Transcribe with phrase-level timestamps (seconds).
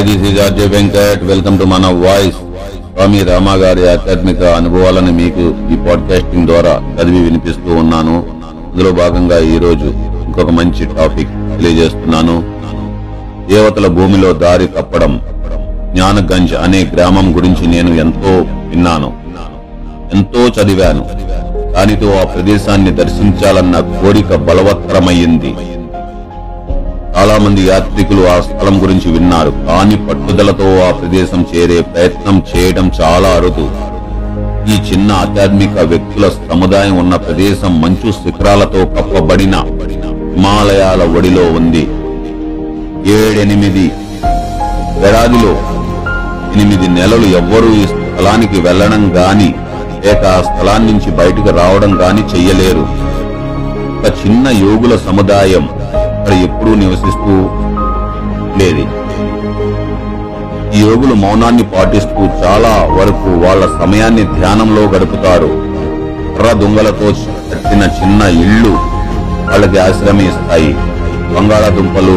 [0.00, 2.36] Hi this is RJ Venkat welcome to మన voice.
[2.94, 5.40] Swami రామాగారి ఆధ్యాత్మిక అనుభవాలను మీకు
[5.72, 8.24] ఈ పాడ్కాస్టింగ్ ద్వారా చదివి వినిపిస్తూ ఉన్నాను.
[8.72, 9.94] అందులో భాగంగా ఈ రోజు
[10.26, 12.44] ఇంకొక మంచి టాపిక్ తెలియజేస్తున్నాను.
[13.48, 15.20] దేవతల భూమిలో దారి తప్పడం
[15.94, 19.12] జ్ఞానగంజ్ అనే గ్రామం గురించి నేను ఎంతో విన్నాను.
[20.14, 21.06] ఎంతో చదివాను.
[21.72, 25.54] దానితో ఆ ప్రదేశాన్ని దర్శించాలన్న కోరిక బలవత్తరమయ్యింది.
[27.20, 29.50] చాలా మంది యాత్రికులు ఆ స్థలం గురించి విన్నారు.
[29.66, 33.64] కానీ పట్టుదలతో ఆ ప్రదేశం చేరే ప్రయత్నం చేయడం చాలా అరుదు.
[34.72, 39.56] ఈ చిన్న ఆధ్యాత్మిక వ్యక్తుల సముదాయం ఉన్న ప్రదేశం మంచు శిఖరాలతో కప్పబడిన
[40.34, 41.82] హిమాలయాల ఒడిలో ఉంది.
[43.16, 43.84] ఏడెనిమిది
[45.08, 45.52] ఏడాదిలో
[46.54, 49.50] ఎనిమిది నెలలు ఎవ్వరూ ఈ స్థలానికి వెళ్ళడం గాని
[50.06, 52.86] లేక ఆ స్థలాన్నించి బయటకు రావడం గాని చెయ్యలేరు.
[53.98, 55.66] ఒక చిన్న యోగుల సముదాయం
[56.30, 57.32] అక్కడ ఎప్పుడూ నివసిస్తూ
[58.48, 58.82] ఉండేది
[60.76, 65.48] ఈ యోగులు మౌనాన్ని పాటిస్తూ చాలా వరకు వాళ్ళ సమయాన్ని ధ్యానంలో గడుపుతారు.
[66.36, 67.08] కర్ర దొంగలతో
[67.50, 68.72] కట్టిన చిన్న ఇళ్ళు
[69.48, 70.70] వాళ్ళకి ఆశ్రమం ఇస్తాయి.
[71.34, 72.16] బంగాళాదుంపలు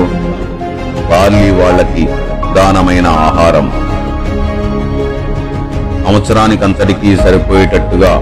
[1.09, 2.05] బార్లీ వాళ్ళకి
[2.43, 3.67] ప్రధానమైన ఆహారం.
[6.05, 8.13] సంవత్సరానికంతటికీ సరిపోయేటట్టుగా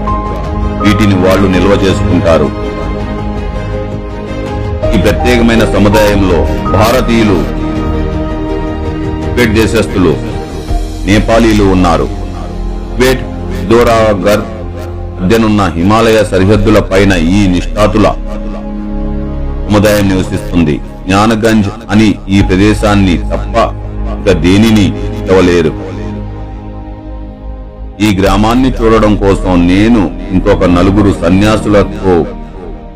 [0.84, 2.50] వీటిని వాళ్ళు నిల్వ చేసుకుంటారు.
[5.02, 6.38] ప్రత్యేకమైన సముదాయంలో
[6.78, 7.36] భారతీయులు
[9.34, 10.12] క్వేట్ దేశస్థులు
[11.08, 12.06] నేపాలీలు ఉన్నారు.
[12.96, 13.22] క్వేట్
[13.70, 14.42] దోరాగర్
[15.18, 18.06] మధ్యనున్న హిమాలయ సరిహద్దుల పైన ఈ నిష్ఠాతుల
[19.66, 20.74] సముదాయం నివసిస్తుంది.
[21.06, 23.56] జ్ఞానగంజ్ అని ఈ ప్రదేశాన్ని తప్ప
[24.18, 24.86] ఇక దేనిని
[25.28, 25.72] ఇవ్వలేరు
[28.06, 30.02] ఈ గ్రామాన్ని చూడడం కోసం నేను
[30.34, 32.14] ఇంకొక నలుగురు సన్యాసులతో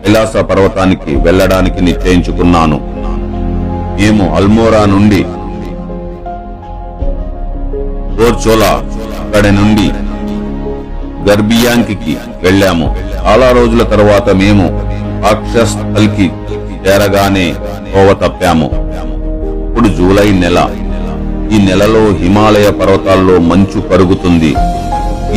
[0.06, 2.76] కైలాస పర్వతానికి వెళ్ళడానికి నిశ్చయించుకున్నాను.
[4.00, 5.18] మేము అల్మోరా నుండి
[8.26, 8.70] ఓర్చోలా
[9.22, 9.86] అక్కడి నుండి
[11.28, 12.86] గర్బియాంకి వెళ్ళాము.
[13.16, 14.66] చాలా రోజుల తర్వాత మేము
[15.26, 16.26] రాక్షస్థల్కి
[16.84, 17.46] చేరగానే
[17.94, 18.70] కోవ తప్పాము.
[19.66, 20.58] ఇప్పుడు జూలై నెల.
[21.54, 24.52] ఈ నెలలో హిమాలయ పర్వతాల్లో మంచు కరుగుతుంది.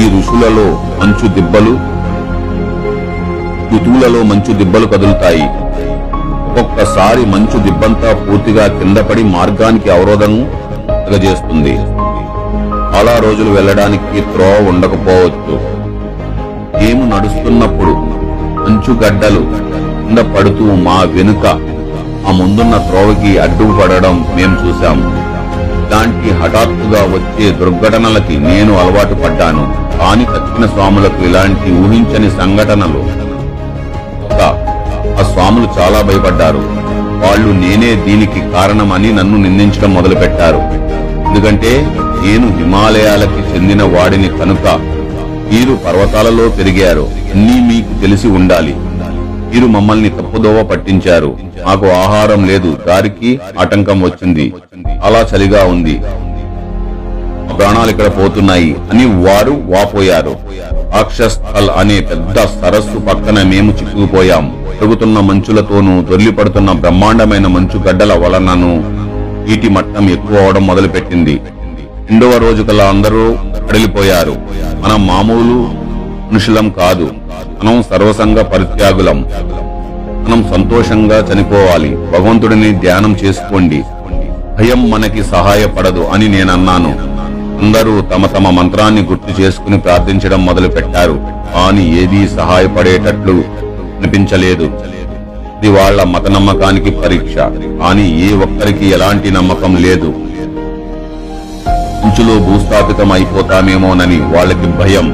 [0.01, 0.69] ఈ ఋషులలో
[1.01, 1.75] మంచు దిబ్బలు
[3.73, 5.45] ఋతువులలో మంచు దిబ్బలు కదులుతాయి.
[6.49, 10.33] ఒక్కొక్కసారి మంచు దిబ్బంతా పూర్తిగా కిందపడి మార్గానికి అవరోధం
[10.89, 11.75] కలగజేస్తుంది.
[12.93, 15.55] చాలా రోజులు వెళ్ళడానికి త్రోవ ఉండకపోవచ్చు.
[16.79, 17.93] మేము నడుస్తున్నప్పుడు
[18.63, 19.41] మంచు గడ్డలు
[20.05, 21.45] కింద పడుతూ మా వెనుక
[22.27, 24.99] ఆ ముందున్న త్రోవకి అడ్డు పడడం మేము చూశాం.
[25.85, 29.63] ఇలాంటి హఠాత్తుగా వచ్చే దుర్ఘటనలకి నేను అలవాటు పడ్డాను.
[29.99, 33.28] కాని తక్షణ స్వాములకు ఇలాంటి ఊహించని సంఘటనలు
[35.31, 36.57] స్వాములు చాలా భయపడ్డారు.
[37.25, 40.57] వాళ్ళు నేనే దీనికి కారణమని నన్ను నిందించడం మొదలుపెట్టారు.
[41.29, 41.87] ఎందుకంటే
[42.21, 44.79] నేను హిమాలయాలకి చెందిన వాడిని కనుక
[45.53, 47.07] మీరు పర్వతాలలో పెరిగారు.
[47.35, 48.75] అన్నీ మీకు తెలిసి ఉండాలి.
[49.53, 51.37] మీరు మమ్మల్ని తప్పుదోవ పట్టించారు.
[51.65, 52.77] మాకు ఆహారం లేదు.
[52.87, 54.53] దారికి ఆటంకం వచ్చింది.
[55.03, 55.99] అలా చలిగా ఉంది.
[57.57, 60.35] ప్రాణాలు ఇక్కడ పోతున్నాయి అని వారు వాపోయారు.
[60.95, 64.55] రాక్షస్థల్ అనే పెద్ద సరస్సు పక్కన మేము చిక్కుకుపోయాం.
[64.81, 68.83] పెరుగుతున్న మంచులతోనూ దొర్లిపడుతున్న బ్రహ్మాండమైన మంచు గడ్డల వలనను
[69.49, 71.41] నీటి మట్టం ఎక్కువ అవడం మొదలుపెట్టింది.
[72.09, 73.37] రెండవ రోజు కల్లా అందరూ
[73.69, 74.35] కడిలిపోయారు
[74.79, 75.57] మనం మామూలు
[76.31, 77.11] మనుషులం కాదు.
[77.63, 79.25] మనం సర్వసంగ పరిత్యాగులం.
[80.27, 81.89] మనం సంతోషంగా చనిపోవాలి.
[81.89, 83.83] భగవంతుడిని ధ్యానం చేసుకోండి.
[84.57, 87.08] భయం మనకి సహాయపడదు అని నేను అన్నాను
[87.61, 91.19] అందరూ తమ తమ మంత్రాన్ని గుర్తు చేసుకుని ప్రార్థించడం మొదలు పెట్టారు
[91.55, 93.43] కానీ ఏదీ సహాయపడేటట్లు
[93.97, 94.69] అనిపించలేదు.
[95.57, 97.35] ఇది వాళ్ళ మత నమ్మకానికి పరీక్ష.
[97.81, 100.13] కానీ ఏ ఒక్కరికి ఎలాంటి నమ్మకం లేదు.
[102.05, 105.13] అంచులో భూస్థాపితం అయిపోతామేమోనని వాళ్ళకి భయం.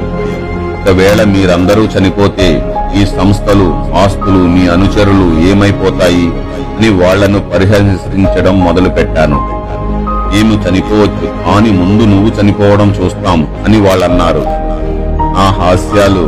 [0.80, 2.62] ఒకవేళ మీరందరూ చనిపోతే
[3.00, 6.26] ఈ సంస్థలు ఆస్తులు మీ అనుచరులు ఏమైపోతాయి
[6.76, 9.55] అని వాళ్ళను పరిహసించడం మొదలు పెట్టాను
[10.36, 11.26] మేము చనిపోవచ్చు.
[11.44, 14.42] కానీ ముందు నువ్వు చనిపోవడం చూస్తాం అని వాళ్ళన్నారు.
[15.42, 16.24] ఆ హాస్యాలు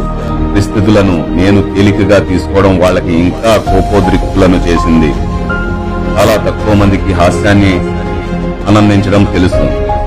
[0.53, 5.11] పరిస్థితులను నేను తేలికగా తీసుకోవడం వాళ్ళకి ఇంకా కోపోద్రిక్తులను చేసింది.
[6.17, 7.75] చాలా తక్కువ మందికి హాస్యాన్ని
[8.71, 9.63] ఆనందించడం తెలుసు.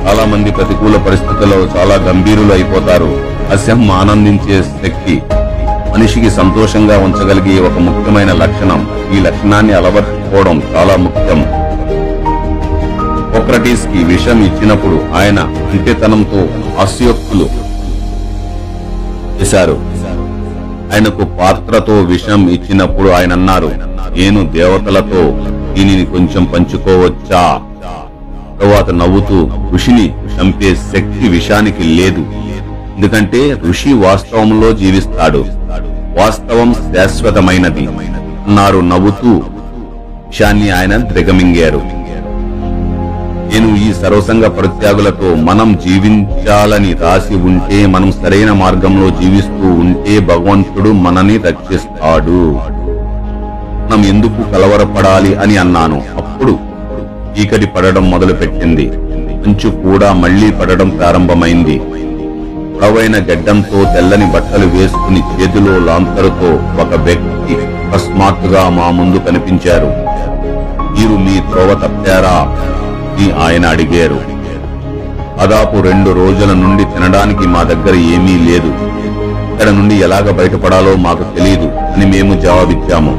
[0.07, 3.11] చాలా మంది ప్రతికూల పరిస్థితుల్లో చాలా గంభీరులు అయిపోతారు.
[3.49, 5.21] హాస్యం ఆనందించే శక్తి
[5.93, 8.87] మనిషికి సంతోషంగా ఉంచగలిగే ఒక ముఖ్యమైన లక్షణం.
[9.17, 11.60] ఈ లక్షణాన్ని అలవర్చుకోవడం చాలా ముఖ్యం.
[13.41, 16.47] సోక్రటీస్కి విషం ఇచ్చినప్పుడు ఆయన అంత్యతనంతో
[16.81, 17.49] అస్యోక్తులు
[19.41, 19.81] చేశారు.
[20.93, 23.71] ఆయనకు పాత్రతో విషం ఇచ్చినప్పుడు ఆయన అన్నారు
[24.17, 27.61] నేను దేవతలతో దీనిని కొంచెం పంచుకోవచ్చా?
[28.61, 32.25] తరువాత నవ్వుతూ ఋషిని చంపే శక్తి విషానికి లేదు.
[32.97, 35.45] ఎందుకంటే ఋషి వాస్తవంలో జీవిస్తాడు.
[36.19, 37.87] వాస్తవం శాశ్వతమైనది.
[38.47, 39.41] అన్నారు నవ్వుతూ.
[40.27, 42.00] విషాన్ని ఆయన దిగమింగారు.
[43.53, 51.37] నేను ఈ సర్వసంగ ప్రత్యాగులతో మనం జీవించాలని రాసి ఉంటే మనం సరైన మార్గంలో జీవిస్తూ ఉంటే భగవంతుడు మనని
[51.37, 52.41] రక్షిస్తాడు.
[53.89, 56.03] మనం ఎందుకు కలవరపడాలి అని అన్నాను.
[56.17, 56.59] అప్పుడు
[57.33, 58.91] చీకటి పడడం మొదలుపెట్టింది.
[59.43, 61.79] మంచు కూడా మళ్ళీ పడడం ప్రారంభమైంది.
[62.75, 66.49] పొడవైన గడ్డంతో తెల్లని బట్టలు వేసుకుని చేతిలో లాంతరుతో
[66.81, 69.89] ఒక వ్యక్తి అకస్మాత్తుగా మా ముందు కనిపించారు.
[70.97, 72.57] మీరు మీ త్రోవ తప్పారా?
[73.21, 74.19] గురించి ఆయన అడిగారు.
[75.39, 78.71] దాదాపు రెండు రోజుల నుండి తినడానికి మా దగ్గర ఏమీ లేదు.
[79.53, 83.13] ఇక్కడ నుండి ఎలాగ బయటపడాలో మాకు తెలియదు అని మేము జవాబిచ్చాము.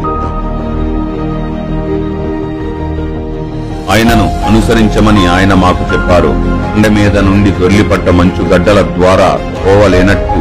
[3.92, 6.30] ఆయనను అనుసరించమని ఆయన మాకు చెప్పారు.
[6.72, 9.30] కొండ మీద నుండి దొర్లిపడ్డ మంచు గడ్డల ద్వారా
[9.64, 10.40] పోవలేనట్టు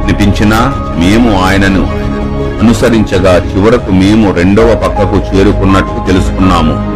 [0.00, 0.58] అనిపించినా
[1.02, 1.84] మేము ఆయనను
[2.62, 6.93] అనుసరించగా చివరకు మేము రెండవ పక్కకు చేరుకున్నట్టు తెలుసుకున్నాము.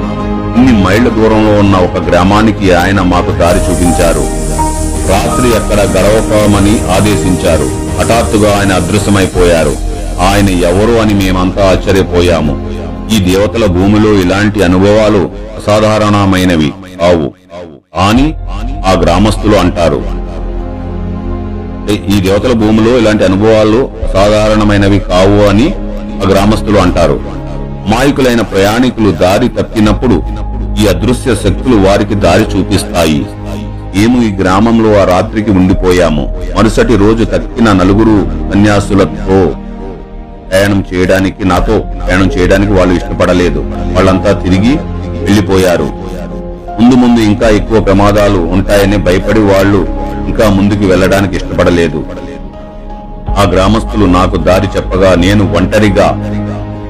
[0.58, 4.20] కొన్ని మైళ్ళ దూరంలో ఉన్న ఒక గ్రామానికి ఆయన మాకు దారి చూపించారు.
[5.10, 7.98] రాత్రి అక్కడ గడవకమని ఆదేశించారు.
[7.98, 9.76] హఠాత్తుగా ఆయన అదృశ్యమైపోయారు.
[10.20, 12.70] ఆయన ఎవరు అని మేమంతా ఆశ్చర్యపోయాము.
[13.14, 16.72] ఈ దేవతల భూమిలో ఇలాంటి అనుభవాలు అసాధారణమైనవి.
[17.00, 17.32] కావు
[18.08, 18.34] అని
[18.86, 20.02] ఆ గ్రామస్తులు అంటారు.
[22.16, 25.74] ఈ దేవతల భూమిలో ఇలాంటి అనుభవాలు సాధారణమైనవి కావు అని
[26.26, 27.38] ఆ గ్రామస్తులు అంటారు.
[27.88, 30.47] మాయకులైన ప్రయాణికులు దారి తప్పినప్పుడు
[30.80, 33.20] ఈ అదృశ్య శక్తులు వారికి దారి చూపిస్తాయి.
[33.94, 36.24] మేము ఈ గ్రామంలో ఆ రాత్రికి ఉండిపోయాము.
[36.56, 38.16] మరుసటి రోజు తక్కిన నలుగురు
[38.50, 39.38] సన్యాసులతో
[40.50, 43.60] ప్రయాణం చేయడానికి నాతో ప్రయాణం చేయడానికి వాళ్ళు ఇష్టపడలేదు.
[43.94, 44.74] వాళ్ళంతా తిరిగి
[45.24, 45.88] వెళ్ళిపోయారు
[46.78, 49.80] ముందు ముందు ఇంకా ఎక్కువ ప్రమాదాలు ఉంటాయని భయపడి వాళ్ళు
[50.30, 52.00] ఇంకా ముందుకు వెళ్ళడానికి ఇష్టపడలేదు.
[53.40, 56.06] ఆ గ్రామస్తులు నాకు దారి చెప్పగా నేను ఒంటరిగా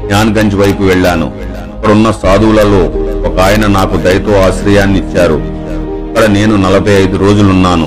[0.06, 1.28] జ్ఞాన్గంజ్ వైపు వెళ్ళాను.
[1.72, 2.82] అక్కడున్న సాధువులలో
[3.26, 5.38] ఒక ఆయన నాకు దయతో ఆశ్రయాన్ని ఇచ్చారు
[6.08, 7.86] అక్కడ నేను నలభై ఐదు రోజులున్నాను.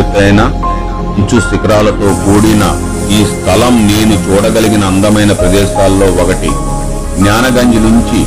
[0.00, 0.40] ఎత్తైన
[1.18, 2.64] ఇంచు శిఖరాలతో కూడిన
[3.10, 6.50] ఈ స్థలం నేను చూడగలిగిన అందమైన ప్రదేశాల్లో ఒకటి.
[7.18, 8.20] జ్ఞానగంజ్ నుంచి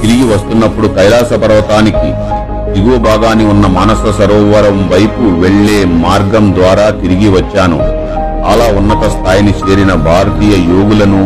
[0.00, 2.10] తిరిగి వస్తున్నప్పుడు కైలాస పర్వతానికి
[2.74, 7.78] దిగువ భాగాన్ని ఉన్న మానస సరోవరం వైపు వెళ్ళే మార్గం ద్వారా తిరిగి వచ్చాను.
[8.52, 11.22] అలా ఉన్నత స్థాయిని చేరిన భారతీయ యోగులను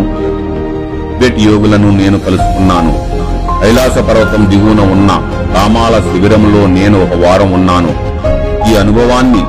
[1.08, 3.07] టిబెట్ యోగులను నేను కలుసుకున్నాను.
[3.60, 5.10] కైలాస పర్వతం దిగువన ఉన్న
[5.54, 7.90] రామాల శిబిరంలో నేను ఒక వారం ఉన్నాను.
[8.70, 9.42] ఈ అనుభవాన్ని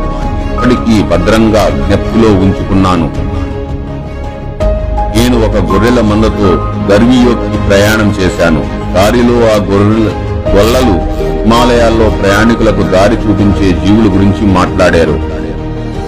[0.52, 3.08] ఇప్పటికీ భద్రంగా జ్ఞప్తిలో ఉంచుకున్నాను.
[5.18, 6.50] నేను ఒక గొర్రెల మందతో
[6.92, 8.62] గర్వియోక్కి ప్రయాణం చేశాను.
[8.96, 10.10] దారిలో ఆ గొర్రెల
[10.56, 10.96] గొల్లలు
[11.44, 15.18] హిమాలయాల్లో ప్రయాణికులకు దారి చూపించే జీవుల గురించి మాట్లాడారు.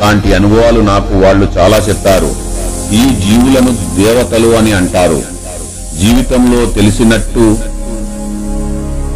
[0.01, 2.29] అలాంటి అనుభవాలు నాకు వాళ్ళు చాలా చెప్పారు.
[2.91, 5.21] ఈ జీవులను దేవతలు అని అంటారు.
[6.01, 7.57] జీవితంలో తెలిసినట్టు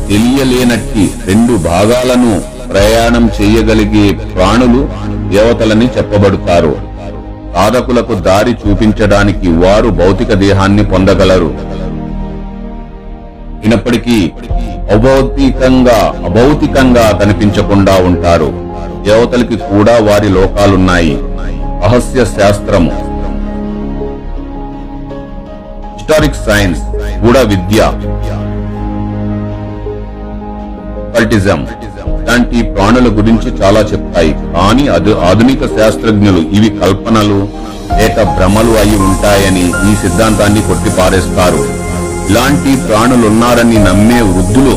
[0.08, 4.90] తెలియలేనట్టి రెండు భాగాలను ప్రయాణం చేయగలిగే ప్రాణులు
[5.30, 6.96] దేవతలని చెప్పబడుతారు.
[7.56, 11.56] సాధకులకు దారి చూపించడానికి వారు భౌతిక దేహాన్ని పొందగలరు.
[13.62, 14.32] అయినప్పటికీ
[14.92, 18.54] అభౌతికంగా అభౌతికంగా కనిపించకుండా ఉంటారు.
[19.02, 21.18] దేవతలకి కూడా వారి లోకాలున్నాయి.
[21.86, 22.92] రహస్య శాస్త్రము.
[25.94, 26.82] హిస్టారిక్ సైన్స్
[27.26, 27.92] కూడా విద్య.
[31.16, 31.60] కల్టిజం
[32.28, 34.32] లాంటి ప్రాణుల గురించి చాలా చెప్తాయి.
[34.56, 37.40] కానీ అది ఆధునిక శాస్త్రజ్ఞులు ఇవి కల్పనలు
[38.00, 41.62] లేక భ్రమలు అయి ఉంటాయని ఈ సిద్ధాంతాన్ని కొట్టిపారేస్తారు
[42.30, 44.76] ఇలాంటి ప్రాణులున్నారని నమ్మే వృద్ధులు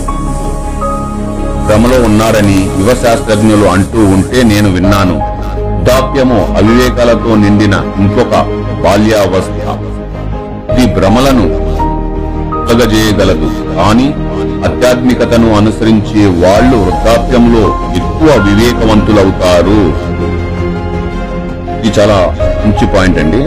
[1.67, 5.17] భ్రమలో ఉన్నారని యువ శాస్త్రజ్ఞులు అంటూ ఉంటే నేను విన్నాను.
[5.73, 8.35] వృద్ధాప్యము అవివేకాలతో నిండిన ఇంకొక
[8.85, 9.65] బాల్యావస్థ.
[10.81, 11.47] ఈ భ్రమలను
[12.69, 14.07] కలగజేయగలదు కానీ
[14.67, 17.63] ఆధ్యాత్మికతను అనుసరించే వాళ్ళు వృద్ధాప్యంలో
[18.01, 19.81] ఎక్కువ వివేకవంతులవుతారు.
[21.79, 22.19] ఇది చాలా
[22.63, 23.43] మంచి పాయింట్ అండి.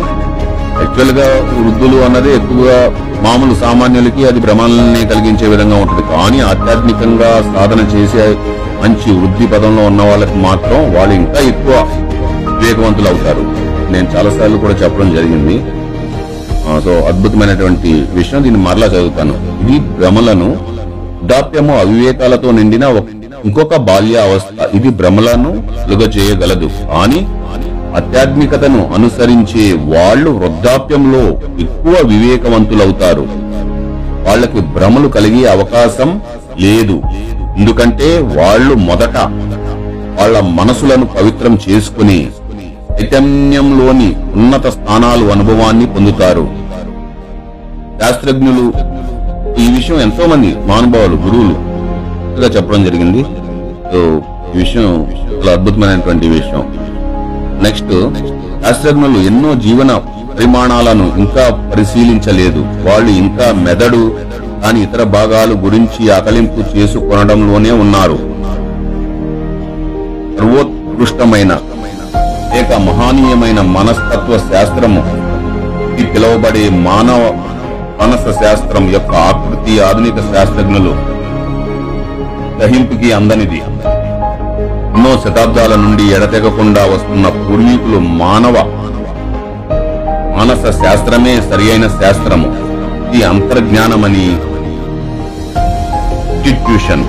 [0.82, 2.78] యాక్చువల్గా వృద్ధులు అన్నది ఎక్కువగా
[3.26, 6.04] మామూలు సామాన్యులకి అది భ్రమాలని కలిగించే విధంగా ఉంటుంది.
[6.14, 8.26] కానీ ఆధ్యాత్మికంగా సాధన చేసే
[8.84, 11.76] మంచి వృద్ధి పదంలో ఉన్న వాళ్ళకి మాత్రం వాళ్ళు ఇంకా ఎక్కువ
[12.58, 13.44] వివేకవంతులు అవుతారు
[13.94, 15.58] నేను చాలాసార్లు కూడా చెప్పడం జరిగింది.
[16.86, 18.44] సో అద్భుతమైనటువంటి విషయం.
[18.44, 19.34] దీన్ని మరలా చదువుతాను.
[19.64, 22.84] ఇది భ్రమలను వృద్ధాప్యము అవివేకాలతో నిండిన
[23.46, 24.76] ఇంకొక బాల్య అవస్థ.
[24.76, 25.52] ఇది భ్రమలను
[25.84, 27.28] కలుగ చేయగలదు కానీ
[27.96, 31.24] ఆధ్యాత్మికతను అనుసరించే వాళ్ళు వృద్ధాప్యంలో
[31.60, 33.26] ఎక్కువ వివేకవంతులవుతారు.
[34.28, 36.22] వాళ్ళకి భ్రమలు కలిగే అవకాశం
[36.60, 37.02] లేదు.
[37.58, 39.18] ఎందుకంటే వాళ్ళు మొదట
[40.20, 42.28] వాళ్ళ మనసులను పవిత్రం చేసుకుని
[42.98, 46.46] చైతన్యంలోని ఉన్నత స్థానాలు అనుభవాన్ని పొందుతారు.
[48.02, 48.66] శాస్త్రజ్ఞులు
[49.62, 51.56] ఈ విషయం ఎంతో మంది మహానుభావులు గురువులు
[52.56, 53.22] చెప్పడం జరిగింది.
[53.96, 54.90] ఈ విషయం
[55.34, 56.64] చాలా అద్భుతమైనటువంటి విషయం.
[57.64, 57.94] నెక్స్ట్
[58.64, 59.92] శాస్త్రజ్ఞులు ఎన్నో జీవన
[60.38, 62.62] పరిమాణాలను ఇంకా పరిశీలించలేదు.
[62.88, 64.04] వాళ్ళు ఇంకా మెదడు
[64.64, 68.18] దాని ఇతర భాగాలు గురించి ఆకలింపు చేసుకొనడంలోనే ఉన్నారు.
[70.38, 71.52] సర్వోత్కృష్టమైన
[72.54, 75.02] ప్రత్యేక మహనీయమైన మనస్తత్వ శాస్త్రము.
[75.92, 77.22] ఇది పిలువబడే మానవ
[78.00, 80.92] మనస శాస్త్రం యొక్క ఆకృతి ఆధునిక శాస్త్రజ్ఞులు
[82.58, 83.60] గ్రహింపుకి అందనిది.
[84.96, 88.56] ఎన్నో శతాబ్దాల నుండి ఎడతెగకుండా వస్తున్న పూర్వీకులు మానవ
[90.36, 92.50] మానస శాస్త్రమే సరియైన శాస్త్రము.
[93.08, 94.26] ఇది అంతర్జ్ఞానమని
[96.34, 97.06] ఇన్స్టిట్యూషన్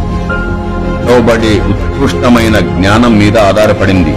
[1.09, 4.15] లోబడే ఉత్కృష్టమైన జ్ఞానం మీద ఆధారపడింది.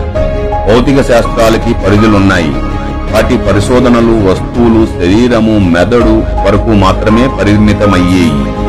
[0.67, 2.51] భౌతిక శాస్త్రాలకి పరిధులున్నాయి.
[3.13, 8.65] వాటి పరిశోధనలు వస్తువులు శరీరము మెదడు వరకు మాత్రమే పరిమితమయ్యేయి.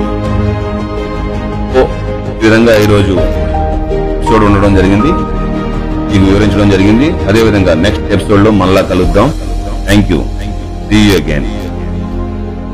[2.46, 3.16] ఈ విధంగా ఈరోజు
[4.18, 5.12] ఎపిసోడ్ ఉండడం జరిగింది.
[6.10, 7.10] మీకు వివరించడం జరిగింది.
[7.10, 9.32] అదేవిధంగా నెక్స్ట్ ఎపిసోడ్లో మళ్ళా కలుద్దాం.
[9.86, 10.18] Thank you.
[10.88, 11.44] See you again